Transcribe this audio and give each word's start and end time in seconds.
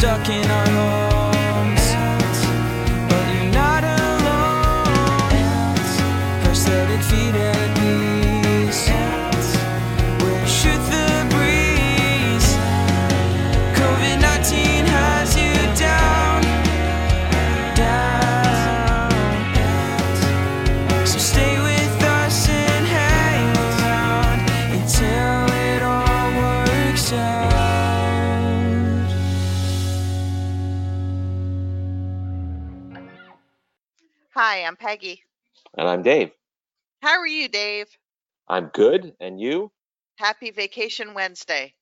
stuck 0.00 0.30
in 0.30 0.50
our 0.50 0.66
homes. 0.70 1.09
I'm 34.64 34.76
Peggy. 34.76 35.22
And 35.76 35.88
I'm 35.88 36.02
Dave. 36.02 36.30
How 37.02 37.18
are 37.18 37.26
you, 37.26 37.48
Dave? 37.48 37.86
I'm 38.48 38.66
good. 38.72 39.14
And 39.20 39.40
you? 39.40 39.70
Happy 40.16 40.50
Vacation 40.50 41.14
Wednesday. 41.14 41.74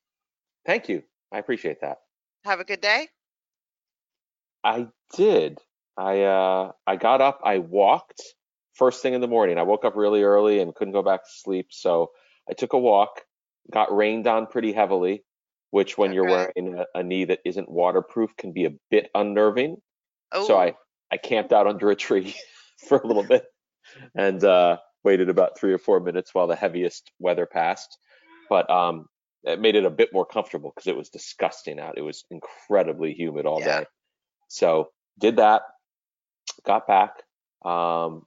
Thank 0.65 0.87
you. 0.89 1.03
I 1.31 1.39
appreciate 1.39 1.81
that. 1.81 1.97
Have 2.45 2.59
a 2.59 2.63
good 2.63 2.81
day. 2.81 3.07
I 4.63 4.87
did. 5.15 5.59
I 5.97 6.21
uh 6.21 6.71
I 6.87 6.95
got 6.95 7.21
up, 7.21 7.41
I 7.43 7.59
walked 7.59 8.21
first 8.73 9.01
thing 9.01 9.13
in 9.13 9.21
the 9.21 9.27
morning. 9.27 9.57
I 9.57 9.63
woke 9.63 9.83
up 9.83 9.95
really 9.95 10.23
early 10.23 10.59
and 10.59 10.73
couldn't 10.73 10.93
go 10.93 11.03
back 11.03 11.23
to 11.23 11.29
sleep, 11.29 11.67
so 11.71 12.11
I 12.49 12.53
took 12.53 12.73
a 12.73 12.79
walk, 12.79 13.21
got 13.71 13.93
rained 13.95 14.25
on 14.27 14.47
pretty 14.47 14.71
heavily, 14.71 15.23
which 15.71 15.97
when 15.97 16.13
you're 16.13 16.25
wearing 16.25 16.77
a, 16.77 16.99
a 16.99 17.03
knee 17.03 17.25
that 17.25 17.39
isn't 17.43 17.69
waterproof 17.69 18.35
can 18.37 18.53
be 18.53 18.65
a 18.65 18.71
bit 18.89 19.09
unnerving. 19.13 19.77
Oh, 20.31 20.45
So 20.45 20.57
I 20.57 20.75
I 21.11 21.17
camped 21.17 21.51
out 21.51 21.67
under 21.67 21.89
a 21.91 21.95
tree 21.95 22.35
for 22.87 22.97
a 22.97 23.07
little 23.07 23.23
bit 23.23 23.45
and 24.15 24.43
uh 24.43 24.77
waited 25.03 25.29
about 25.29 25.57
3 25.59 25.73
or 25.73 25.77
4 25.77 25.99
minutes 26.01 26.33
while 26.33 26.47
the 26.47 26.55
heaviest 26.55 27.11
weather 27.19 27.45
passed. 27.45 27.97
But 28.49 28.69
um 28.69 29.07
it 29.43 29.59
made 29.59 29.75
it 29.75 29.85
a 29.85 29.89
bit 29.91 30.09
more 30.13 30.25
comfortable 30.25 30.71
because 30.75 30.87
it 30.87 30.97
was 30.97 31.09
disgusting 31.09 31.79
out. 31.79 31.97
It 31.97 32.01
was 32.01 32.25
incredibly 32.31 33.13
humid 33.13 33.45
all 33.45 33.61
Yeah. 33.61 33.63
day. 33.63 33.85
So 34.49 34.91
did 35.19 35.37
that, 35.37 35.63
got 36.65 36.87
back, 36.87 37.23
um, 37.65 38.23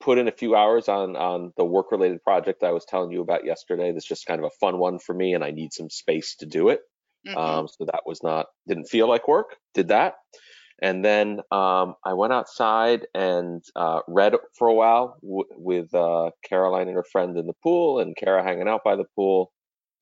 put 0.00 0.18
in 0.18 0.28
a 0.28 0.32
few 0.32 0.56
hours 0.56 0.88
on 0.88 1.16
on 1.16 1.52
the 1.56 1.64
work 1.64 1.90
related 1.92 2.22
project 2.22 2.62
I 2.62 2.72
was 2.72 2.84
telling 2.84 3.12
you 3.12 3.20
about 3.20 3.44
yesterday. 3.44 3.92
That's 3.92 4.06
just 4.06 4.26
kind 4.26 4.40
of 4.40 4.46
a 4.46 4.56
fun 4.60 4.78
one 4.78 4.98
for 4.98 5.14
me, 5.14 5.34
and 5.34 5.44
I 5.44 5.50
need 5.50 5.72
some 5.72 5.90
space 5.90 6.36
to 6.36 6.46
do 6.46 6.68
it. 6.68 6.80
mhm. 7.24 7.34
Um, 7.34 7.68
so 7.68 7.84
that 7.86 8.02
was 8.06 8.22
not 8.22 8.46
didn't 8.68 8.86
feel 8.86 9.08
like 9.08 9.28
work. 9.28 9.56
Did 9.74 9.88
that, 9.88 10.14
and 10.82 11.04
then 11.04 11.40
um, 11.52 11.94
I 12.04 12.14
went 12.14 12.32
outside 12.32 13.06
and 13.14 13.62
uh, 13.76 14.00
read 14.08 14.34
for 14.58 14.66
a 14.68 14.74
while 14.74 15.16
w- 15.22 15.44
with 15.56 15.94
uh, 15.94 16.32
Caroline 16.44 16.88
and 16.88 16.96
her 16.96 17.04
friend 17.04 17.38
in 17.38 17.46
the 17.46 17.54
pool, 17.62 18.00
and 18.00 18.16
Kara 18.16 18.42
hanging 18.42 18.68
out 18.68 18.82
by 18.84 18.96
the 18.96 19.06
pool. 19.16 19.52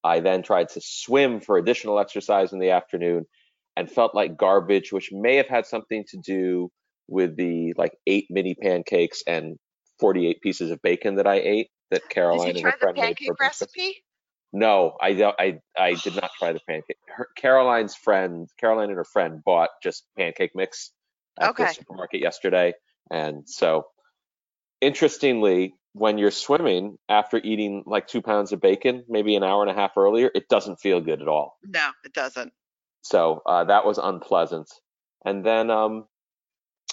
I 0.03 0.21
then 0.21 0.43
tried 0.43 0.71
to 0.71 0.81
swim 0.83 1.41
for 1.41 1.59
additional 1.59 2.01
exercise 2.01 2.55
in 2.55 2.59
the 2.61 2.71
afternoon, 2.71 3.27
and 3.77 3.91
felt 3.91 4.15
like 4.15 4.39
garbage, 4.39 4.91
which 4.91 5.11
may 5.13 5.37
have 5.37 5.49
had 5.49 5.67
something 5.67 6.05
to 6.09 6.19
do 6.25 6.71
with 7.09 7.37
the 7.37 7.75
like 7.77 7.93
eight 8.07 8.27
mini 8.31 8.55
pancakes 8.55 9.23
and 9.27 9.57
48 10.01 10.41
pieces 10.41 10.71
of 10.71 10.81
bacon 10.83 11.17
that 11.17 11.27
I 11.27 11.37
ate 11.37 11.69
that 11.91 12.09
Caroline 12.09 12.49
Did 12.49 12.57
and 12.57 12.65
her 12.65 12.71
try 12.71 12.77
the 12.79 12.79
friend 12.81 12.99
made 12.99 13.19
for 13.19 13.35
pancake 13.35 13.41
recipe? 13.41 14.03
No, 14.53 14.97
I 15.01 15.13
don't. 15.13 15.37
I 15.39 15.61
I 15.79 15.95
did 15.95 16.17
not 16.17 16.31
try 16.39 16.53
the 16.53 16.61
pancake. 16.69 16.97
Her, 17.07 17.29
Caroline's 17.37 17.95
friend, 17.95 18.49
Caroline 18.59 18.89
and 18.89 18.97
her 18.97 19.05
friend, 19.05 19.43
bought 19.45 19.71
just 19.83 20.05
pancake 20.17 20.53
mix 20.55 20.91
at 21.39 21.57
the 21.57 21.73
supermarket 21.73 22.21
yesterday, 22.21 22.75
and 23.11 23.49
so 23.49 23.87
interestingly, 24.81 25.75
when 25.93 26.19
you're 26.19 26.31
swimming 26.31 26.99
after 27.09 27.39
eating 27.39 27.83
like 27.87 28.07
two 28.07 28.23
pounds 28.23 28.53
of 28.53 28.61
bacon, 28.61 29.05
maybe 29.09 29.37
an 29.37 29.45
hour 29.45 29.63
and 29.63 29.71
a 29.71 29.75
half 29.75 29.97
earlier, 29.97 30.31
it 30.35 30.49
doesn't 30.49 30.81
feel 30.81 31.01
good 31.01 31.21
at 31.21 31.29
all. 31.29 31.59
No, 31.65 31.91
it 32.05 32.13
doesn't. 32.13 32.53
So 33.03 33.43
uh, 33.47 33.65
that 33.65 33.85
was 33.85 33.99
unpleasant. 33.99 34.71
And 35.25 35.45
then 35.45 35.71
um, 35.71 36.07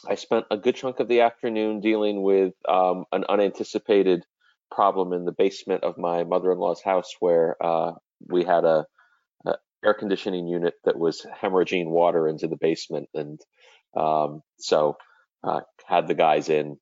I 0.07 0.15
spent 0.15 0.45
a 0.51 0.57
good 0.57 0.75
chunk 0.75 0.99
of 0.99 1.07
the 1.07 1.21
afternoon 1.21 1.79
dealing 1.79 2.21
with 2.21 2.53
um, 2.67 3.05
an 3.11 3.25
unanticipated 3.29 4.25
problem 4.71 5.13
in 5.13 5.25
the 5.25 5.31
basement 5.31 5.83
of 5.83 5.97
my 5.97 6.23
mother-in-law's 6.23 6.81
house, 6.81 7.11
where 7.19 7.55
uh, 7.63 7.93
we 8.27 8.43
had 8.43 8.65
a, 8.65 8.85
a 9.45 9.55
air 9.85 9.93
conditioning 9.93 10.47
unit 10.47 10.73
that 10.85 10.97
was 10.97 11.25
hemorrhaging 11.41 11.87
water 11.87 12.27
into 12.27 12.47
the 12.47 12.57
basement, 12.57 13.09
and 13.13 13.39
um, 13.95 14.41
so 14.57 14.97
uh, 15.43 15.61
had 15.85 16.07
the 16.07 16.13
guys 16.15 16.49
in 16.49 16.77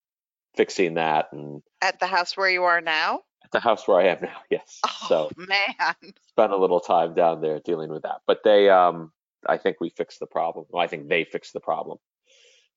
fixing 0.56 0.96
that, 0.96 1.28
and 1.31 1.62
At 1.81 2.00
the 2.00 2.07
house 2.07 2.35
where 2.38 2.50
you 2.50 2.63
are 2.63 2.81
now? 2.81 3.22
at 3.44 3.51
the 3.51 3.59
house 3.59 3.88
where 3.88 4.00
I 4.00 4.07
am 4.07 4.17
now, 4.23 4.38
yes. 4.50 4.79
Oh, 4.85 5.06
So 5.07 5.31
man. 5.38 5.96
spent 6.29 6.52
a 6.52 6.57
little 6.57 6.79
time 6.79 7.13
down 7.13 7.41
there 7.41 7.59
dealing 7.63 7.91
with 7.91 8.02
that. 8.02 8.22
But 8.25 8.40
they, 8.44 8.69
um, 8.69 9.12
I 9.47 9.57
think 9.57 9.78
we 9.79 9.91
fixed 9.91 10.19
the 10.19 10.25
problem. 10.25 10.66
Well, 10.69 10.81
I 10.84 10.88
think 10.88 11.07
they 11.07 11.25
fixed 11.25 11.53
the 11.53 11.59
problem. 11.59 12.00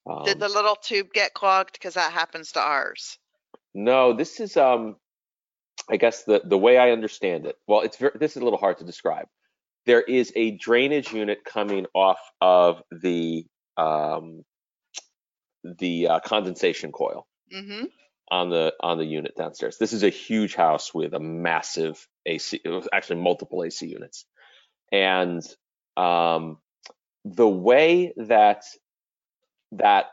Um, 0.07 0.25
Did 0.25 0.41
the 0.41 0.49
little 0.49 0.75
tube 0.77 1.09
get 1.15 1.33
clogged? 1.33 1.73
Because 1.73 1.95
that 1.95 2.13
happens 2.13 2.53
to 2.53 2.61
ours. 2.61 3.19
No, 3.75 4.13
this 4.13 4.41
is, 4.41 4.57
um, 4.57 4.97
I 5.91 5.97
guess 5.97 6.25
the 6.25 6.43
the 6.45 6.59
way 6.59 6.79
I 6.79 6.91
understand 6.91 7.47
it. 7.47 7.57
Well, 7.67 7.81
it's 7.83 7.97
this 7.97 8.37
is 8.37 8.43
a 8.43 8.45
little 8.45 8.59
hard 8.59 8.79
to 8.79 8.85
describe. 8.85 9.27
There 9.87 10.03
is 10.03 10.33
a 10.37 10.53
drainage 10.53 11.13
unit 11.13 11.45
coming 11.45 11.87
off 11.95 12.21
of 12.41 12.83
the 12.91 13.47
um, 13.77 14.45
the 15.65 16.09
uh, 16.09 16.21
condensation 16.21 16.93
coil 16.93 17.27
Mm-hmm. 17.55 17.87
on 18.31 18.51
the 18.51 18.75
on 18.81 18.99
the 18.99 19.07
unit 19.07 19.35
downstairs. 19.35 19.79
This 19.79 19.95
is 19.95 20.03
a 20.03 20.11
huge 20.11 20.55
house 20.55 20.93
with 20.93 21.15
a 21.15 21.21
massive 21.21 22.07
AC, 22.27 22.61
it 22.63 22.69
was 22.69 22.87
actually 22.93 23.23
multiple 23.23 23.65
AC 23.65 23.87
units, 23.87 24.27
and 24.93 25.43
um, 25.97 26.59
the 27.25 27.49
way 27.49 28.13
that 28.19 28.65
that 29.73 30.07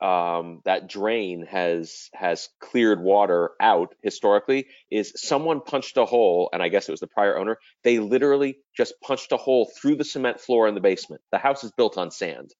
um, 0.00 0.60
that 0.64 0.88
drain 0.88 1.46
has 1.46 2.10
has 2.14 2.48
cleared 2.60 3.00
water 3.00 3.52
out 3.60 3.94
historically 4.02 4.66
is 4.90 5.12
someone 5.16 5.60
punched 5.62 5.96
a 5.96 6.04
hole, 6.04 6.50
and 6.52 6.62
I 6.62 6.68
guess 6.68 6.88
it 6.88 6.92
was 6.92 7.00
the 7.00 7.06
prior 7.06 7.38
owner. 7.38 7.58
They 7.84 7.98
literally 7.98 8.58
just 8.76 8.94
punched 9.02 9.32
a 9.32 9.36
hole 9.38 9.70
through 9.80 9.96
the 9.96 10.04
cement 10.04 10.40
floor 10.40 10.68
in 10.68 10.74
the 10.74 10.80
basement. 10.80 11.22
The 11.32 11.38
house 11.38 11.64
is 11.64 11.72
built 11.72 11.98
on 11.98 12.10
sand, 12.10 12.50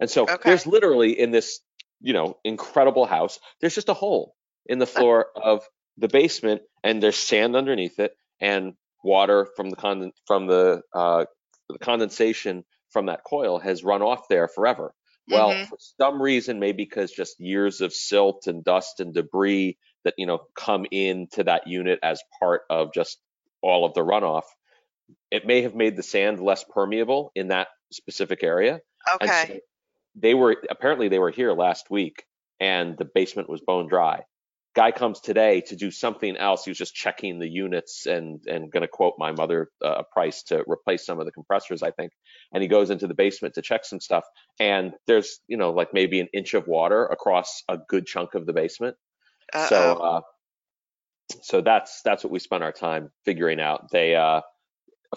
and 0.00 0.10
so 0.10 0.28
Okay. 0.28 0.40
there's 0.44 0.66
literally 0.66 1.18
in 1.18 1.30
this 1.30 1.60
you 2.00 2.12
know 2.12 2.38
incredible 2.44 3.06
house, 3.06 3.38
there's 3.60 3.74
just 3.74 3.88
a 3.88 3.94
hole 3.94 4.34
in 4.66 4.78
the 4.78 4.86
floor 4.86 5.26
of 5.36 5.62
the 5.98 6.08
basement, 6.08 6.62
and 6.84 7.02
there's 7.02 7.16
sand 7.16 7.56
underneath 7.56 7.98
it, 8.00 8.14
and 8.40 8.74
water 9.04 9.48
from 9.56 9.70
the 9.70 9.76
conden- 9.76 10.12
from 10.26 10.46
the 10.46 10.82
uh, 10.94 11.24
the 11.68 11.78
condensation 11.78 12.64
from 12.90 13.06
that 13.06 13.24
coil 13.24 13.58
has 13.58 13.84
run 13.84 14.02
off 14.02 14.28
there 14.28 14.48
forever. 14.48 14.94
Well, 15.28 15.52
Mhm. 15.52 15.68
for 15.68 15.78
some 15.80 16.20
reason, 16.20 16.58
maybe 16.60 16.84
because 16.84 17.12
just 17.12 17.40
years 17.40 17.80
of 17.80 17.92
silt 17.92 18.46
and 18.46 18.64
dust 18.64 19.00
and 19.00 19.14
debris 19.14 19.78
that 20.04 20.14
you 20.18 20.26
know 20.26 20.40
come 20.56 20.86
into 20.90 21.44
that 21.44 21.66
unit 21.66 22.00
as 22.02 22.22
part 22.40 22.62
of 22.70 22.92
just 22.92 23.20
all 23.62 23.84
of 23.84 23.94
the 23.94 24.00
runoff, 24.00 24.44
it 25.30 25.46
may 25.46 25.62
have 25.62 25.74
made 25.74 25.96
the 25.96 26.02
sand 26.02 26.40
less 26.40 26.64
permeable 26.64 27.32
in 27.34 27.48
that 27.48 27.68
specific 27.92 28.42
area. 28.44 28.80
Okay. 29.14 29.48
so 29.48 29.60
they 30.16 30.34
were 30.34 30.56
apparently 30.70 31.08
they 31.08 31.18
were 31.20 31.30
here 31.30 31.52
last 31.54 31.90
week, 31.90 32.24
and 32.60 32.96
the 32.98 33.04
basement 33.06 33.48
was 33.48 33.60
bone 33.62 33.88
dry. 33.88 34.24
Guy 34.74 34.90
comes 34.90 35.20
today 35.20 35.60
to 35.62 35.76
do 35.76 35.90
something 35.90 36.36
else. 36.36 36.64
He 36.64 36.70
was 36.70 36.78
just 36.78 36.94
checking 36.94 37.38
the 37.38 37.48
units 37.48 38.06
and 38.06 38.40
and 38.46 38.70
going 38.70 38.80
to 38.82 38.88
quote 38.88 39.14
my 39.18 39.32
mother 39.32 39.70
uh, 39.84 39.96
a 39.98 40.04
price 40.04 40.42
to 40.44 40.64
replace 40.66 41.04
some 41.04 41.20
of 41.20 41.26
the 41.26 41.32
compressors, 41.32 41.82
I 41.82 41.90
think. 41.90 42.12
And 42.52 42.62
he 42.62 42.68
goes 42.68 42.90
into 42.90 43.06
the 43.06 43.14
basement 43.14 43.54
to 43.54 43.62
check 43.62 43.84
some 43.84 44.00
stuff, 44.00 44.24
and 44.58 44.92
there's 45.06 45.40
you 45.46 45.56
know 45.56 45.72
like 45.72 45.92
maybe 45.92 46.20
an 46.20 46.28
inch 46.32 46.54
of 46.54 46.66
water 46.66 47.04
across 47.04 47.62
a 47.68 47.78
good 47.88 48.06
chunk 48.06 48.34
of 48.34 48.46
the 48.46 48.52
basement. 48.52 48.96
So 49.68 49.76
Uh-oh. 49.76 50.16
uh, 50.16 50.20
so 51.42 51.60
that's 51.60 52.00
that's 52.02 52.24
what 52.24 52.32
we 52.32 52.38
spent 52.38 52.62
our 52.62 52.72
time 52.72 53.10
figuring 53.24 53.60
out. 53.60 53.90
They 53.90 54.14
uh, 54.16 54.40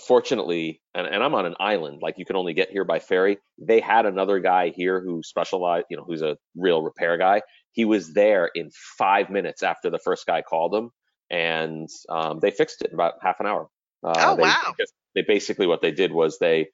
fortunately, 0.02 0.82
and, 0.94 1.08
and 1.08 1.24
I'm 1.24 1.36
on 1.36 1.46
an 1.46 1.56
island, 1.60 2.00
like 2.02 2.16
you 2.18 2.26
can 2.26 2.36
only 2.36 2.54
get 2.54 2.72
here 2.72 2.84
by 2.84 3.00
ferry. 3.00 3.38
They 3.58 3.80
had 3.80 4.06
another 4.06 4.40
guy 4.40 4.70
here 4.70 5.00
who 5.02 5.22
specialized, 5.24 5.88
you 5.90 5.98
know, 5.98 6.04
who's 6.04 6.22
a 6.22 6.38
real 6.56 6.82
repair 6.82 7.18
guy. 7.18 7.42
He 7.76 7.86
was 7.86 8.14
there 8.14 8.50
in 8.56 8.72
five 8.98 9.30
minutes 9.30 9.62
after 9.62 9.90
the 9.90 10.00
first 10.00 10.26
guy 10.26 10.42
called 10.42 10.74
him, 10.74 10.92
and 11.30 11.90
um, 12.10 12.40
they 12.40 12.52
fixed 12.52 12.82
it 12.82 12.88
in 12.90 12.94
about 12.96 13.16
half 13.22 13.40
an 13.42 13.48
hour. 13.48 13.68
Uh, 14.04 14.14
Oh, 14.30 14.36
they, 14.36 14.44
wow. 14.44 14.74
They, 15.14 15.22
basically 15.24 15.68
what 15.68 15.82
they 15.82 15.92
did 15.92 16.12
was 16.12 16.40
they 16.40 16.70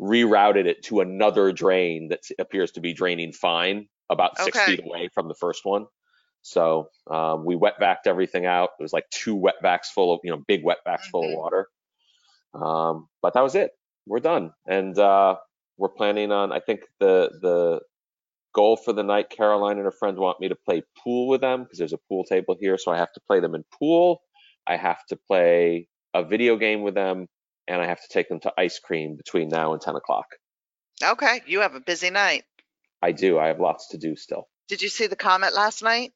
rerouted 0.00 0.64
it 0.66 0.82
to 0.84 1.00
another 1.00 1.52
drain 1.52 2.08
that 2.08 2.20
appears 2.38 2.72
to 2.72 2.80
be 2.80 2.94
draining 2.94 3.32
fine, 3.32 3.88
about 4.08 4.38
six 4.38 4.56
Okay. 4.56 4.64
feet 4.64 4.80
away 4.84 5.10
from 5.12 5.28
the 5.28 5.34
first 5.34 5.64
one. 5.64 5.86
So 6.42 6.88
um, 7.10 7.44
we 7.44 7.54
wet 7.54 7.74
vacced 7.78 8.06
everything 8.06 8.46
out. 8.46 8.70
It 8.78 8.82
was 8.82 8.94
like 8.94 9.10
two 9.10 9.34
wet 9.34 9.56
vacs 9.62 9.88
full 9.94 10.14
of, 10.14 10.20
you 10.24 10.30
know, 10.30 10.42
big 10.48 10.64
wet 10.64 10.78
vacs 10.86 11.04
full 11.12 11.24
Mhm. 11.24 11.32
of 11.34 11.38
water. 11.38 11.68
Um, 12.54 13.08
but 13.20 13.34
that 13.34 13.42
was 13.42 13.54
it. 13.54 13.72
We're 14.06 14.20
done. 14.20 14.52
And 14.66 14.98
uh, 14.98 15.36
we're 15.76 15.90
planning 15.90 16.32
on. 16.32 16.50
I 16.50 16.60
think 16.60 16.80
the 16.98 17.30
the 17.42 17.80
goal 18.54 18.76
for 18.76 18.92
the 18.92 19.02
night. 19.02 19.30
Caroline 19.30 19.76
and 19.76 19.84
her 19.84 19.90
friends 19.92 20.18
want 20.18 20.40
me 20.40 20.48
to 20.48 20.54
play 20.54 20.82
pool 21.02 21.28
with 21.28 21.40
them 21.40 21.62
because 21.62 21.78
there's 21.78 21.92
a 21.92 21.98
pool 22.08 22.24
table 22.24 22.56
here, 22.58 22.78
so 22.78 22.90
I 22.92 22.98
have 22.98 23.12
to 23.12 23.20
play 23.26 23.40
them 23.40 23.54
in 23.54 23.64
pool. 23.78 24.22
I 24.66 24.76
have 24.76 25.04
to 25.06 25.16
play 25.16 25.88
a 26.14 26.24
video 26.24 26.56
game 26.56 26.82
with 26.82 26.94
them, 26.94 27.28
and 27.68 27.80
I 27.80 27.86
have 27.86 28.00
to 28.00 28.08
take 28.08 28.28
them 28.28 28.40
to 28.40 28.52
ice 28.58 28.78
cream 28.78 29.16
between 29.16 29.48
now 29.48 29.72
and 29.72 29.80
10 29.80 29.96
o'clock. 29.96 30.26
Okay, 31.02 31.40
you 31.46 31.60
have 31.60 31.74
a 31.74 31.80
busy 31.80 32.10
night. 32.10 32.44
I 33.02 33.12
do. 33.12 33.38
I 33.38 33.48
have 33.48 33.60
lots 33.60 33.88
to 33.88 33.98
do 33.98 34.16
still. 34.16 34.48
Did 34.68 34.82
you 34.82 34.88
see 34.88 35.06
the 35.06 35.16
comet 35.16 35.54
last 35.54 35.82
night? 35.82 36.12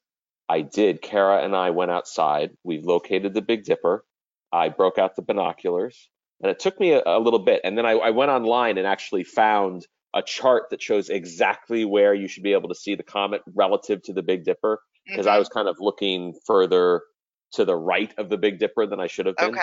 I 0.47 0.61
did. 0.61 1.01
Kara 1.01 1.43
and 1.43 1.55
I 1.55 1.71
went 1.71 1.91
outside. 1.91 2.51
We 2.63 2.79
located 2.79 3.33
the 3.33 3.41
Big 3.41 3.63
Dipper. 3.63 4.05
I 4.51 4.69
broke 4.69 4.99
out 4.99 5.15
the 5.15 5.23
binoculars, 5.23 6.09
and 6.41 6.51
it 6.51 6.59
took 6.59 6.79
me 6.79 6.91
a, 6.91 7.01
a 7.05 7.19
little 7.19 7.39
bit. 7.39 7.61
And 7.63 7.77
then 7.77 7.85
I, 7.85 7.93
I 7.93 8.09
went 8.11 8.31
online 8.31 8.77
and 8.77 8.85
actually 8.85 9.23
found 9.23 9.87
a 10.15 10.21
chart 10.23 10.69
that 10.71 10.81
shows 10.81 11.09
exactly 11.09 11.85
where 11.85 12.13
you 12.13 12.27
should 12.27 12.41
be 12.43 12.53
able 12.53 12.69
to 12.69 12.75
see 12.75 12.95
the 12.95 13.03
comet 13.03 13.41
relative 13.53 14.01
to 14.03 14.13
the 14.13 14.23
Big 14.23 14.43
Dipper, 14.45 14.79
because 15.05 15.27
I 15.27 15.35
Mhm. 15.35 15.39
was 15.39 15.49
kind 15.49 15.67
of 15.67 15.75
looking 15.79 16.33
further 16.45 17.03
to 17.51 17.65
the 17.65 17.75
right 17.75 18.13
of 18.17 18.29
the 18.29 18.37
Big 18.37 18.57
Dipper 18.59 18.87
than 18.87 18.99
I 18.99 19.07
should 19.07 19.25
have 19.25 19.35
been. 19.35 19.49
Okay, 19.49 19.61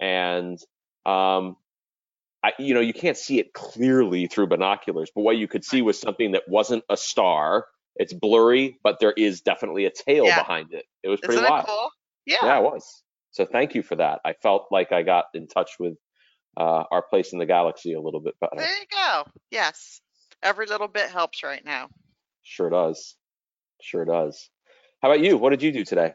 and 0.00 0.58
um, 1.04 1.56
I, 2.42 2.52
you 2.58 2.74
know, 2.74 2.80
you 2.80 2.92
can't 2.92 3.16
see 3.16 3.38
it 3.40 3.52
clearly 3.52 4.28
through 4.28 4.46
binoculars, 4.46 5.10
but 5.14 5.22
what 5.22 5.36
you 5.36 5.48
could 5.48 5.64
see 5.64 5.82
was 5.82 5.98
something 6.00 6.32
that 6.32 6.48
wasn't 6.48 6.84
a 6.88 6.96
star. 6.96 7.66
It's 7.96 8.12
blurry, 8.12 8.78
but 8.84 9.00
there 9.00 9.12
is 9.12 9.40
definitely 9.40 9.86
a 9.86 9.90
tail 9.90 10.26
Yeah. 10.26 10.38
behind 10.38 10.72
it. 10.72 10.84
It 11.02 11.08
was 11.08 11.18
pretty 11.20 11.40
isn't 11.40 11.50
wild. 11.50 11.66
cool? 11.66 11.90
Yeah. 12.26 12.44
Yeah, 12.44 12.58
it 12.58 12.62
was. 12.62 13.02
So 13.32 13.44
thank 13.44 13.74
you 13.74 13.82
for 13.82 13.96
that. 13.96 14.20
I 14.24 14.34
felt 14.34 14.68
like 14.70 14.92
I 14.92 15.02
got 15.02 15.26
in 15.34 15.48
touch 15.48 15.72
with 15.80 15.94
uh, 16.58 16.84
our 16.90 17.02
place 17.02 17.32
in 17.32 17.38
the 17.38 17.46
galaxy 17.46 17.92
a 17.92 18.00
little 18.00 18.20
bit 18.20 18.34
better. 18.40 18.56
There 18.56 18.66
you 18.66 18.86
go. 18.90 19.24
Yes. 19.50 20.00
Every 20.42 20.66
little 20.66 20.88
bit 20.88 21.08
helps 21.08 21.42
right 21.42 21.64
now. 21.64 21.88
Sure 22.42 22.68
does. 22.68 23.14
Sure 23.80 24.04
does. 24.04 24.50
How 25.00 25.10
about 25.10 25.24
you? 25.24 25.36
What 25.38 25.50
did 25.50 25.62
you 25.62 25.70
do 25.70 25.84
today? 25.84 26.14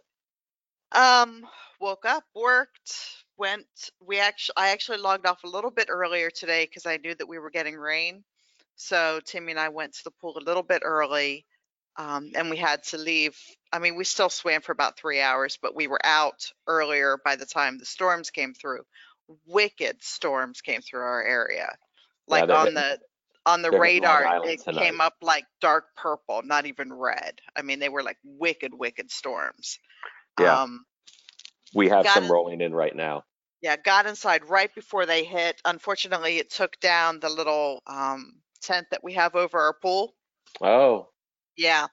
Um, 0.92 1.46
woke 1.80 2.06
up, 2.06 2.24
worked, 2.36 3.24
went. 3.38 3.66
We 4.06 4.20
actually, 4.20 4.56
I 4.58 4.70
actually 4.70 4.98
logged 4.98 5.26
off 5.26 5.44
a 5.46 5.50
little 5.50 5.72
bit 5.72 5.88
earlier 5.90 6.30
today 6.30 6.66
because 6.66 6.86
I 6.86 6.98
knew 6.98 7.16
that 7.16 7.28
we 7.28 7.40
were 7.40 7.50
getting 7.50 7.76
rain. 7.76 8.24
So 8.76 9.22
Timmy 9.24 9.52
and 9.52 9.60
I 9.60 9.70
went 9.70 9.94
to 9.94 10.04
the 10.04 10.12
pool 10.12 10.38
a 10.38 10.44
little 10.44 10.64
bit 10.64 10.82
early, 10.84 11.46
um, 11.98 12.32
and 12.36 12.50
we 12.50 12.58
had 12.58 12.84
to 12.86 12.98
leave. 12.98 13.38
I 13.72 13.80
mean, 13.80 13.96
we 13.96 14.04
still 14.04 14.30
swam 14.30 14.62
for 14.62 14.72
about 14.72 14.98
three 14.98 15.22
hours, 15.22 15.58
but 15.62 15.76
we 15.76 15.88
were 15.88 16.04
out 16.04 16.52
earlier 16.68 17.18
by 17.24 17.38
the 17.38 17.46
time 17.46 17.78
the 17.78 17.86
storms 17.86 18.30
came 18.30 18.54
through. 18.54 18.82
Wicked 19.48 20.04
storms 20.04 20.62
came 20.62 20.82
through 20.82 21.02
our 21.02 21.24
area, 21.24 21.70
like 22.28 22.48
they're 22.48 22.56
on 22.56 22.74
the 22.74 23.00
on 23.46 23.62
the 23.62 23.70
they're 23.70 23.84
hitting 23.84 24.04
Long 24.04 24.22
radar, 24.24 24.46
it 24.48 24.62
tonight. 24.64 24.82
came 24.84 25.02
up 25.02 25.16
like 25.22 25.46
dark 25.62 25.86
purple, 25.98 26.42
not 26.44 26.66
even 26.66 26.94
red. 26.94 27.40
I 27.56 27.62
mean, 27.62 27.80
they 27.80 27.90
were 27.90 28.04
like 28.04 28.18
wicked, 28.24 28.74
wicked 28.74 29.12
storms. 29.12 29.80
Yeah. 30.40 30.62
Um, 30.62 30.86
We 31.74 31.90
have 31.90 32.08
some 32.08 32.26
it. 32.26 32.30
rolling 32.30 32.62
in 32.62 32.74
right 32.74 32.96
now. 32.96 33.24
yeah, 33.62 33.76
got 33.78 34.06
inside 34.06 34.46
right 34.46 34.74
before 34.74 35.06
they 35.06 35.24
hit. 35.26 35.62
Unfortunately, 35.66 36.38
it 36.38 36.50
took 36.52 36.80
down 36.80 37.20
the 37.20 37.30
little 37.30 37.82
um, 37.88 38.36
tent 38.62 38.88
that 38.92 39.04
we 39.04 39.14
have 39.14 39.36
over 39.36 39.60
our 39.60 39.74
pool. 39.74 40.16
Oh, 40.62 41.10
Yeah. 41.58 41.88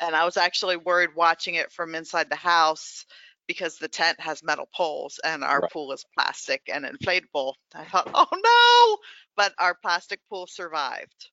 And 0.00 0.16
I 0.16 0.24
was 0.24 0.36
actually 0.36 0.76
worried 0.76 1.10
watching 1.14 1.54
it 1.54 1.70
from 1.70 1.94
inside 1.94 2.28
the 2.28 2.34
house 2.36 3.06
because 3.46 3.78
the 3.78 3.88
tent 3.88 4.20
has 4.20 4.42
metal 4.42 4.68
poles 4.74 5.20
and 5.24 5.42
our 5.44 5.60
Right. 5.60 5.70
pool 5.70 5.92
is 5.92 6.04
plastic 6.16 6.62
and 6.72 6.84
inflatable. 6.84 7.54
I 7.74 7.84
thought, 7.84 8.08
oh 8.14 8.26
no, 8.32 8.98
but 9.36 9.54
our 9.58 9.74
plastic 9.74 10.20
pool 10.28 10.46
survived. 10.46 11.30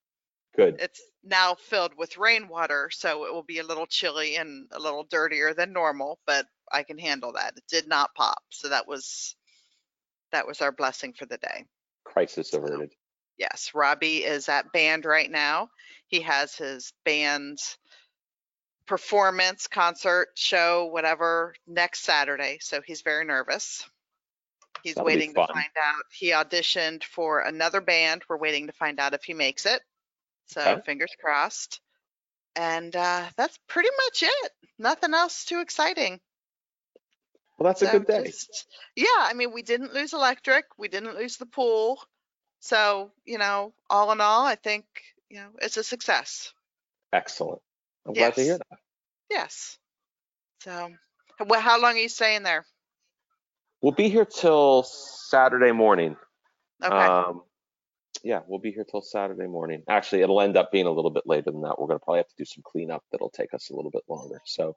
good. 0.56 0.79
It's 0.81 1.01
now 1.23 1.56
filled 1.56 1.94
with 1.97 2.17
rainwater, 2.17 2.89
so 2.91 3.25
it 3.25 3.33
will 3.33 3.44
be 3.44 3.59
a 3.59 3.63
little 3.63 3.88
chilly 3.88 4.35
and 4.38 4.67
a 4.71 4.79
little 4.79 5.03
dirtier 5.03 5.53
than 5.53 5.73
normal, 5.73 6.19
but 6.25 6.45
I 6.71 6.83
can 6.83 6.97
handle 6.97 7.33
that. 7.33 7.57
It 7.57 7.63
did 7.67 7.88
not 7.88 8.13
pop. 8.15 8.44
So 8.50 8.69
that 8.69 8.88
was 8.88 9.35
that 10.31 10.47
was 10.47 10.61
our 10.61 10.71
blessing 10.71 11.13
for 11.13 11.25
the 11.25 11.38
day. 11.38 11.65
Crisis 12.03 12.53
averted. 12.53 12.91
Yes, 13.38 13.71
Robbie 13.73 14.23
is 14.23 14.50
at 14.50 14.71
band 14.73 15.06
right 15.06 15.29
now. 15.29 15.69
He 16.07 16.21
has 16.21 16.56
his 16.56 16.91
band 17.06 17.57
performance, 18.89 19.68
concert, 19.68 20.30
show, 20.33 20.88
whatever 20.88 21.53
next 21.68 22.01
Saturday. 22.01 22.57
So 22.59 22.81
he's 22.81 23.01
very 23.01 23.24
nervous. 23.24 23.88
He's 24.81 24.95
That'll 24.95 25.06
waiting 25.06 25.36
to 25.36 25.45
find 25.45 25.69
out. 25.80 26.03
He 26.12 26.31
auditioned 26.31 27.03
for 27.03 27.41
another 27.41 27.81
band. 27.81 28.24
We're 28.27 28.39
waiting 28.39 28.65
to 28.65 28.74
find 28.74 29.00
out 29.00 29.13
if 29.13 29.24
he 29.24 29.36
makes 29.36 29.68
it. 29.68 29.80
So 30.47 30.62
Okay. 30.62 30.81
fingers 30.88 31.12
crossed. 31.24 31.81
And 32.56 32.95
uh, 32.95 33.27
that's 33.38 33.59
pretty 33.68 33.89
much 34.06 34.24
it. 34.24 34.51
Nothing 34.80 35.13
else 35.13 35.45
too 35.45 35.59
exciting. 35.59 36.19
Well, 37.59 37.69
that's 37.69 37.83
a 37.83 37.92
good 37.92 38.07
day. 38.07 38.24
just- 38.24 38.65
yeah, 38.95 39.06
I 39.19 39.33
mean, 39.35 39.53
we 39.53 39.62
didn't 39.62 39.94
lose 39.94 40.13
electric, 40.13 40.65
we 40.80 40.88
didn't 40.88 41.15
lose 41.15 41.38
the 41.38 41.45
pool. 41.45 42.01
So, 42.59 43.12
you 43.24 43.38
know, 43.38 43.71
all 43.88 44.12
in 44.12 44.19
all, 44.19 44.47
I 44.47 44.56
think, 44.56 44.85
you 45.30 45.38
know, 45.42 45.50
it's 45.62 45.77
a 45.77 45.83
success. 45.83 46.53
Excellent. 47.13 47.62
I'm 48.07 48.13
glad 48.13 48.33
to 48.35 48.42
hear 48.42 48.57
that. 48.57 48.79
Yes. 49.30 49.78
So, 50.62 50.90
well, 51.46 51.62
how 51.62 51.81
long 51.81 51.96
are 51.96 52.00
you 52.00 52.10
staying 52.10 52.44
there? 52.44 52.66
We'll 53.81 53.94
be 53.94 54.10
here 54.10 54.26
till 54.26 54.84
Saturday 54.84 55.72
morning. 55.72 56.18
Okay. 56.84 56.96
Um, 56.96 57.44
yeah, 58.24 58.42
we'll 58.48 58.60
be 58.60 58.72
here 58.72 58.86
till 58.90 59.02
Saturday 59.02 59.48
morning. 59.48 59.84
Actually, 59.88 60.22
it'll 60.22 60.42
end 60.42 60.58
up 60.58 60.72
being 60.72 60.88
a 60.88 60.92
little 60.92 61.12
bit 61.12 61.24
later 61.26 61.52
than 61.52 61.62
that. 61.62 61.80
We're 61.80 61.88
gonna 61.88 62.00
probably 62.00 62.20
have 62.20 62.28
to 62.28 62.36
do 62.38 62.46
some 62.46 62.64
cleanup 62.66 63.04
that'll 63.12 63.30
take 63.30 63.54
us 63.54 63.70
a 63.70 63.76
little 63.76 63.92
bit 63.92 64.04
longer. 64.10 64.42
So 64.46 64.76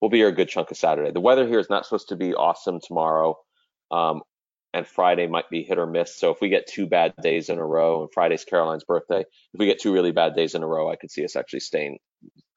we'll 0.00 0.10
be 0.10 0.18
here 0.18 0.28
a 0.28 0.32
good 0.32 0.48
chunk 0.48 0.70
of 0.70 0.76
Saturday. 0.76 1.10
The 1.10 1.20
weather 1.20 1.48
here 1.48 1.58
is 1.58 1.70
not 1.70 1.86
supposed 1.86 2.08
to 2.08 2.16
be 2.16 2.34
awesome 2.34 2.80
tomorrow. 2.80 3.38
Um, 3.90 4.22
and 4.74 4.86
Friday 4.86 5.28
might 5.28 5.48
be 5.48 5.62
hit 5.62 5.78
or 5.78 5.86
miss. 5.86 6.18
So 6.18 6.30
if 6.30 6.40
we 6.40 6.48
get 6.48 6.66
two 6.66 6.86
bad 6.86 7.14
days 7.22 7.48
in 7.48 7.58
a 7.58 7.64
row, 7.64 8.02
and 8.02 8.12
Friday's 8.12 8.44
Caroline's 8.44 8.84
birthday, 8.84 9.20
if 9.20 9.58
we 9.58 9.66
get 9.66 9.80
two 9.80 9.92
really 9.92 10.10
bad 10.10 10.34
days 10.34 10.56
in 10.56 10.64
a 10.64 10.66
row, 10.66 10.90
I 10.90 10.96
could 10.96 11.12
see 11.12 11.24
us 11.24 11.36
actually 11.36 11.60
staying 11.60 11.98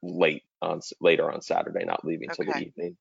late 0.02 0.44
on 0.62 0.82
later 1.02 1.32
on 1.32 1.42
Saturday, 1.42 1.86
not 1.86 2.06
leaving 2.06 2.30
till 2.30 2.46
the 2.46 2.58
evening. 2.58 2.98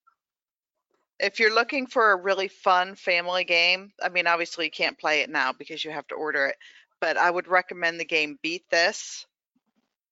if 1.18 1.40
you're 1.40 1.54
looking 1.54 1.86
for 1.86 2.12
a 2.12 2.16
really 2.16 2.48
fun 2.48 2.94
family 2.94 3.44
game, 3.44 3.92
I 4.02 4.08
mean, 4.08 4.26
obviously 4.26 4.66
you 4.66 4.70
can't 4.70 4.98
play 4.98 5.20
it 5.20 5.30
now 5.30 5.52
because 5.52 5.84
you 5.84 5.90
have 5.90 6.06
to 6.08 6.14
order 6.14 6.46
it, 6.46 6.56
but 7.00 7.16
I 7.16 7.30
would 7.30 7.48
recommend 7.48 7.98
the 7.98 8.04
game 8.04 8.38
Beat 8.42 8.68
This. 8.70 9.26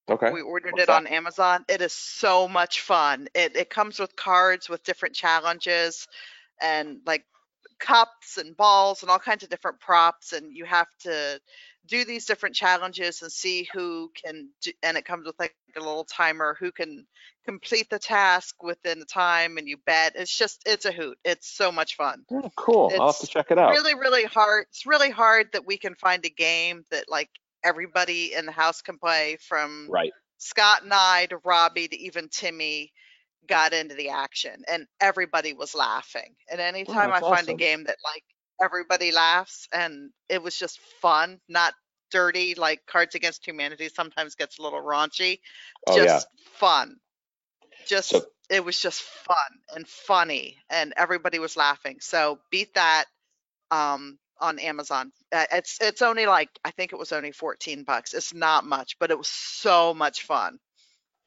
Okay. 0.08 0.30
We 0.30 0.42
ordered 0.42 0.72
What's 0.72 0.84
it 0.84 0.86
that? 0.88 0.96
on 0.96 1.06
Amazon. 1.06 1.64
It 1.68 1.80
is 1.80 1.92
so 1.92 2.46
much 2.46 2.80
fun. 2.80 3.28
It 3.34 3.56
it 3.56 3.70
comes 3.70 3.98
with 3.98 4.14
cards 4.16 4.68
with 4.68 4.84
different 4.84 5.14
challenges 5.14 6.06
and 6.60 6.98
like 7.06 7.24
cups 7.84 8.38
and 8.38 8.56
balls 8.56 9.02
and 9.02 9.10
all 9.10 9.18
kinds 9.18 9.42
of 9.42 9.50
different 9.50 9.78
props 9.78 10.32
and 10.32 10.56
you 10.56 10.64
have 10.64 10.88
to 11.00 11.38
do 11.86 12.04
these 12.06 12.24
different 12.24 12.54
challenges 12.54 13.20
and 13.20 13.30
see 13.30 13.68
who 13.74 14.10
can 14.14 14.48
do, 14.62 14.72
and 14.82 14.96
it 14.96 15.04
comes 15.04 15.26
with 15.26 15.38
like 15.38 15.54
a 15.76 15.80
little 15.80 16.04
timer 16.04 16.56
who 16.58 16.72
can 16.72 17.06
complete 17.44 17.90
the 17.90 17.98
task 17.98 18.62
within 18.62 19.00
the 19.00 19.04
time 19.04 19.58
and 19.58 19.68
you 19.68 19.76
bet. 19.84 20.14
It's 20.16 20.36
just 20.36 20.62
it's 20.64 20.86
a 20.86 20.92
hoot. 20.92 21.18
It's 21.24 21.46
so 21.46 21.70
much 21.70 21.96
fun 21.96 22.24
Oh, 22.30 22.50
cool. 22.56 22.90
I'll 22.98 23.08
have 23.08 23.18
to 23.20 23.26
it's 23.26 23.30
check 23.30 23.50
it 23.50 23.58
out. 23.58 23.72
really 23.72 23.94
really 23.94 24.24
hard 24.24 24.64
it's 24.70 24.86
really 24.86 25.10
hard 25.10 25.48
that 25.52 25.66
we 25.66 25.76
can 25.76 25.94
find 25.94 26.24
a 26.24 26.30
game 26.30 26.84
that 26.90 27.04
like 27.08 27.28
everybody 27.62 28.32
in 28.34 28.46
the 28.46 28.52
house 28.52 28.80
can 28.80 28.98
play 28.98 29.36
from 29.40 29.88
Right. 29.90 30.12
scott 30.38 30.82
and 30.84 30.92
i 30.94 31.26
to 31.26 31.36
robbie 31.44 31.88
to 31.88 31.96
even 31.98 32.28
timmy 32.30 32.92
got 33.48 33.72
into 33.72 33.94
the 33.94 34.10
action 34.10 34.62
and 34.68 34.86
everybody 35.00 35.52
was 35.52 35.74
laughing 35.74 36.34
and 36.50 36.60
anytime 36.60 37.10
i 37.12 37.20
Oh, 37.20 37.30
that's 37.30 37.46
find 37.46 37.48
a 37.48 37.54
game 37.54 37.84
that 37.84 37.96
like 38.04 38.22
everybody 38.62 39.12
laughs 39.12 39.68
and 39.72 40.10
it 40.28 40.42
was 40.42 40.58
just 40.58 40.78
fun 41.00 41.40
not 41.48 41.74
dirty 42.10 42.54
like 42.54 42.80
cards 42.86 43.14
against 43.14 43.46
humanity 43.46 43.88
sometimes 43.88 44.34
gets 44.36 44.58
a 44.58 44.62
little 44.62 44.80
raunchy 44.82 45.40
Oh 45.88 45.96
yeah. 45.96 46.04
just 46.04 46.28
fun 46.58 46.96
just 47.86 48.10
So- 48.10 48.26
it 48.50 48.64
was 48.64 48.78
just 48.80 49.00
fun 49.02 49.36
and 49.74 49.88
funny 49.88 50.56
and 50.70 50.92
everybody 50.96 51.38
was 51.38 51.56
laughing 51.56 51.96
so 52.00 52.38
beat 52.50 52.74
that 52.74 53.06
um 53.70 54.18
on 54.40 54.58
amazon 54.58 55.10
it's 55.32 55.78
it's 55.80 56.02
only 56.02 56.26
like 56.26 56.50
i 56.64 56.70
think 56.70 56.92
it 56.92 56.98
was 56.98 57.12
only 57.12 57.32
14 57.32 57.84
bucks 57.84 58.14
it's 58.14 58.34
not 58.34 58.64
much 58.64 58.96
but 59.00 59.10
it 59.10 59.18
was 59.18 59.28
so 59.28 59.94
much 59.94 60.22
fun 60.22 60.58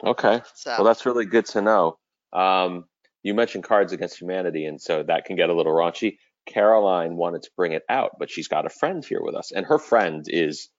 Okay. 0.04 0.42
so 0.56 0.72
Well, 0.78 0.86
that's 0.86 1.06
really 1.06 1.26
good 1.26 1.46
to 1.48 1.62
know. 1.62 1.98
Um, 2.34 2.86
you 3.24 3.34
mentioned 3.34 3.64
Cards 3.64 3.94
Against 3.94 4.20
Humanity, 4.20 4.66
and 4.66 4.82
so 4.82 5.04
that 5.04 5.26
can 5.26 5.36
get 5.36 5.50
a 5.50 5.54
little 5.54 5.74
raunchy. 5.74 6.18
Caroline 6.46 7.18
wanted 7.18 7.44
to 7.44 7.50
bring 7.58 7.74
it 7.74 7.84
out, 7.90 8.12
but 8.20 8.30
she's 8.30 8.48
got 8.48 8.66
a 8.66 8.70
friend 8.70 9.04
here 9.04 9.22
with 9.22 9.36
us, 9.36 9.52
and 9.52 9.66
her 9.66 9.80
friend 9.80 10.26
is, 10.28 10.70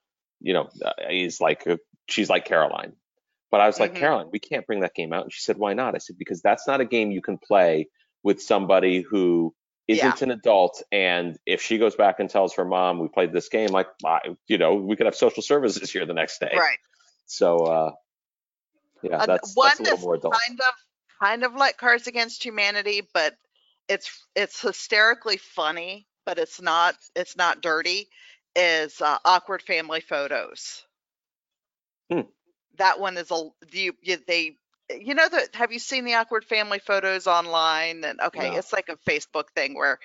you 0.40 0.54
know, 0.54 0.68
uh, 0.84 0.92
is 1.10 1.40
like 1.40 1.66
she's 2.08 2.30
like 2.30 2.46
Caroline. 2.46 2.94
But 3.50 3.60
I 3.60 3.66
was 3.66 3.80
like, 3.80 3.92
Mhm. 3.92 3.96
Caroline, 3.96 4.28
we 4.32 4.38
can't 4.38 4.66
bring 4.66 4.80
that 4.80 4.94
game 4.94 5.12
out, 5.12 5.24
and 5.24 5.32
she 5.32 5.40
said, 5.40 5.58
why 5.58 5.74
not? 5.74 5.94
I 5.94 5.98
said, 5.98 6.16
because 6.18 6.40
that's 6.42 6.66
not 6.66 6.80
a 6.80 6.84
game 6.84 7.10
you 7.10 7.22
can 7.22 7.38
play 7.38 7.88
with 8.22 8.42
somebody 8.42 9.02
who 9.02 9.54
isn't 9.86 10.20
an 10.22 10.30
adult, 10.30 10.82
and 10.92 11.38
if 11.46 11.62
she 11.62 11.78
goes 11.78 11.96
back 11.96 12.20
and 12.20 12.28
tells 12.28 12.54
her 12.54 12.64
mom 12.64 12.98
we 12.98 13.08
played 13.08 13.32
this 13.32 13.48
game, 13.48 13.70
like 13.70 13.88
I, 14.04 14.20
you 14.46 14.58
know, 14.58 14.74
we 14.74 14.96
could 14.96 15.06
have 15.06 15.14
social 15.16 15.42
services 15.42 15.90
here 15.90 16.04
the 16.04 16.12
next 16.14 16.40
day. 16.40 16.52
Right. 16.54 16.78
So 17.26 17.58
uh, 17.64 17.90
yeah, 19.02 19.16
Uh, 19.18 19.26
that's 19.26 19.54
one 19.54 19.68
that's 19.68 19.80
a 19.80 19.82
little 19.84 19.98
more 19.98 20.14
adult. 20.14 20.34
kind 20.46 20.60
of 20.60 20.74
kind 21.20 21.44
of 21.44 21.54
like 21.54 21.76
Cards 21.78 22.06
Against 22.06 22.44
Humanity, 22.44 23.02
but 23.12 23.36
it's 23.88 24.26
it's 24.34 24.60
hysterically 24.60 25.38
funny, 25.38 26.06
but 26.26 26.38
it's 26.38 26.60
not 26.60 26.96
it's 27.16 27.36
not 27.36 27.62
dirty. 27.62 28.08
Is 28.56 29.00
uh, 29.00 29.18
awkward 29.24 29.62
family 29.62 30.00
photos. 30.00 30.84
Hmm. 32.10 32.22
That 32.78 33.00
one 33.00 33.16
is 33.16 33.30
a 33.30 33.48
you, 33.72 33.92
you 34.02 34.18
they 34.26 34.56
you 34.90 35.14
know 35.14 35.28
that 35.28 35.54
have 35.54 35.72
you 35.72 35.78
seen 35.78 36.04
the 36.04 36.14
awkward 36.14 36.44
family 36.44 36.78
photos 36.78 37.26
online 37.26 38.04
and 38.04 38.20
okay 38.20 38.50
No. 38.50 38.56
it's 38.56 38.72
like 38.72 38.88
a 38.88 38.96
facebook 39.10 39.50
thing 39.54 39.74
where 39.74 39.98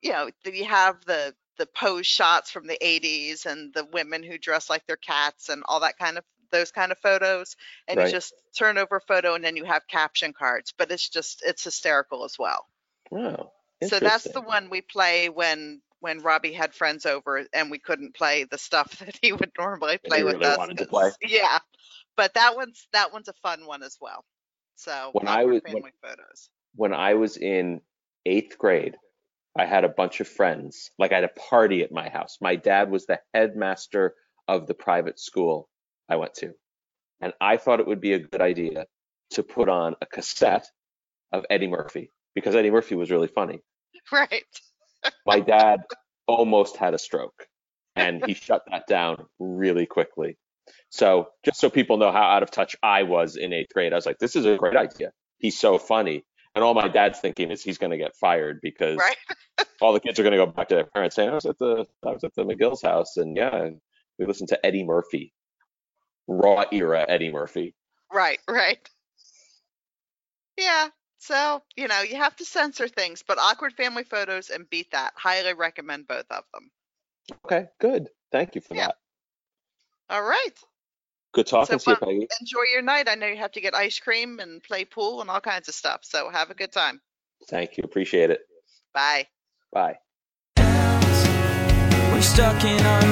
you 0.00 0.12
know 0.12 0.30
you 0.44 0.64
have 0.64 1.04
the 1.06 1.34
the 1.58 1.66
pose 1.66 2.06
shots 2.06 2.50
from 2.50 2.68
the 2.68 2.78
80s 2.80 3.46
and 3.46 3.74
the 3.74 3.84
women 3.92 4.22
who 4.22 4.38
dress 4.38 4.70
like 4.70 4.86
their 4.86 4.96
cats 4.96 5.48
and 5.48 5.64
all 5.66 5.80
that 5.80 5.98
kind 5.98 6.18
of 6.18 6.24
those 6.50 6.70
kind 6.70 6.92
of 6.92 6.98
photos 6.98 7.56
and 7.86 7.98
Right. 7.98 8.06
you 8.06 8.12
just 8.12 8.34
turn 8.56 8.78
over 8.78 9.00
photo 9.00 9.34
and 9.34 9.44
then 9.44 9.56
you 9.56 9.64
have 9.64 9.86
caption 9.88 10.32
cards 10.32 10.72
but 10.76 10.90
it's 10.90 11.08
just 11.08 11.42
it's 11.46 11.64
hysterical 11.64 12.24
as 12.24 12.38
well 12.38 12.66
Oh, 13.10 13.52
so 13.86 13.98
that's 14.00 14.24
the 14.24 14.40
one 14.40 14.68
we 14.70 14.80
play 14.82 15.28
when 15.28 15.80
when 16.00 16.20
robbie 16.20 16.52
had 16.52 16.74
friends 16.74 17.06
over 17.06 17.46
and 17.52 17.70
we 17.70 17.78
couldn't 17.78 18.14
play 18.14 18.44
the 18.44 18.58
stuff 18.58 18.98
that 18.98 19.18
he 19.22 19.32
would 19.32 19.52
normally 19.58 19.98
play 19.98 20.18
he 20.18 20.24
with 20.24 20.34
really 20.34 20.46
us 20.46 20.58
wanted 20.58 20.78
to 20.78 20.86
'cause- 20.86 21.16
play. 21.18 21.28
yeah 21.30 21.58
but 22.16 22.34
that 22.34 22.56
one's 22.56 22.86
that 22.92 23.12
one's 23.12 23.28
a 23.28 23.32
fun 23.34 23.66
one 23.66 23.82
as 23.82 23.96
well 24.00 24.24
so 24.76 25.10
When 25.12 25.26
I 25.28 25.44
was- 25.44 25.62
when- 25.64 25.82
photos 26.02 26.50
when 26.74 26.92
I 26.94 27.14
was 27.14 27.36
in 27.36 27.80
eighth 28.26 28.58
grade, 28.58 28.96
I 29.58 29.64
had 29.64 29.84
a 29.84 29.88
bunch 29.88 30.20
of 30.20 30.28
friends. 30.28 30.90
Like 30.98 31.10
I 31.12 31.16
had 31.16 31.24
a 31.24 31.28
party 31.28 31.82
at 31.82 31.90
my 31.90 32.08
house. 32.10 32.36
My 32.40 32.54
dad 32.56 32.90
was 32.90 33.06
the 33.06 33.20
headmaster 33.34 34.14
of 34.46 34.66
the 34.68 34.74
private 34.74 35.18
school 35.18 35.68
I 36.08 36.16
went 36.16 36.34
to. 36.34 36.54
And 37.20 37.32
I 37.40 37.56
thought 37.56 37.80
it 37.80 37.86
would 37.86 38.00
be 38.00 38.12
a 38.12 38.18
good 38.18 38.40
idea 38.40 38.86
to 39.30 39.42
put 39.42 39.68
on 39.68 39.96
a 40.00 40.06
cassette 40.06 40.66
of 41.32 41.44
Eddie 41.50 41.66
Murphy 41.66 42.10
because 42.34 42.54
Eddie 42.54 42.70
Murphy 42.70 42.94
was 42.94 43.10
really 43.10 43.28
funny. 43.28 43.60
right 44.12 44.44
My 45.26 45.40
dad 45.40 45.80
almost 46.26 46.76
had 46.76 46.94
a 46.94 46.98
stroke 46.98 47.46
and 47.96 48.24
he 48.24 48.34
shut 48.46 48.62
that 48.70 48.86
down 48.86 49.26
really 49.38 49.86
quickly. 49.86 50.38
So 50.90 51.28
just 51.44 51.60
so 51.60 51.70
people 51.70 51.96
know 51.96 52.12
how 52.12 52.22
out 52.22 52.42
of 52.42 52.50
touch 52.50 52.76
I 52.82 53.02
was 53.02 53.36
in 53.36 53.52
eighth 53.52 53.72
grade, 53.72 53.92
I 53.92 53.96
was 53.96 54.06
like, 54.06 54.18
this 54.18 54.36
is 54.36 54.46
a 54.46 54.56
great 54.56 54.76
idea. 54.76 55.12
He's 55.38 55.58
so 55.58 55.78
funny. 55.78 56.24
And 56.54 56.64
all 56.64 56.74
my 56.74 56.88
dad's 56.88 57.20
thinking 57.20 57.50
is 57.50 57.62
he's 57.62 57.78
going 57.78 57.92
to 57.92 57.98
get 57.98 58.16
fired 58.16 58.60
because 58.62 58.96
right 58.98 59.16
all 59.80 59.92
the 59.92 60.00
kids 60.00 60.18
are 60.18 60.22
going 60.22 60.32
to 60.32 60.44
go 60.44 60.46
back 60.46 60.68
to 60.68 60.74
their 60.74 60.86
parents 60.86 61.16
saying, 61.16 61.30
I 61.30 61.34
was 61.34 61.46
at 61.46 61.58
the, 61.58 61.86
I 62.04 62.10
was 62.10 62.24
at 62.24 62.34
the 62.34 62.44
McGill's 62.44 62.82
house 62.82 63.16
and 63.16 63.36
yeah, 63.36 63.68
we 64.18 64.26
listened 64.26 64.48
to 64.48 64.66
Eddie 64.66 64.84
Murphy, 64.84 65.32
raw 66.28 66.64
era 66.70 67.04
Eddie 67.08 67.32
Murphy. 67.32 67.74
right 68.12 68.38
right 68.48 68.78
yeah 70.58 70.88
so 71.18 71.62
you 71.76 71.88
know 71.88 72.00
you 72.02 72.16
have 72.16 72.36
to 72.36 72.44
censor 72.44 72.86
things 72.88 73.24
but 73.26 73.38
awkward 73.38 73.72
family 73.72 74.04
photos 74.04 74.50
and 74.50 74.68
beat 74.70 74.90
that 74.92 75.12
highly 75.16 75.54
recommend 75.54 76.06
both 76.06 76.26
of 76.30 76.44
them 76.52 76.70
Okay, 77.44 77.66
good. 77.78 78.08
Thank 78.32 78.54
you 78.54 78.62
for 78.62 78.74
Yeah. 78.74 78.86
that. 78.86 78.96
all 80.08 80.22
right 80.22 80.54
Good 81.32 81.46
talking 81.46 81.78
So 81.78 81.84
to 81.84 81.90
you, 81.90 81.96
Peggy. 81.96 82.28
enjoy 82.40 82.62
your 82.72 82.82
night 82.82 83.08
i 83.08 83.14
know 83.14 83.26
you 83.26 83.36
have 83.36 83.52
to 83.52 83.60
get 83.60 83.74
ice 83.74 83.98
cream 83.98 84.38
and 84.40 84.62
play 84.62 84.84
pool 84.84 85.20
and 85.20 85.28
all 85.30 85.40
kinds 85.40 85.68
of 85.68 85.74
stuff 85.74 86.00
so 86.04 86.30
have 86.30 86.50
a 86.50 86.54
good 86.54 86.72
time 86.72 87.00
Thank 87.48 87.76
you. 87.78 87.84
Appreciate 87.84 88.30
it. 88.30 88.40
bye 88.94 89.26
Bye. 89.72 89.98
We're 90.56 92.22
stuck 92.22 92.64
in 92.64 92.84
our 92.86 93.02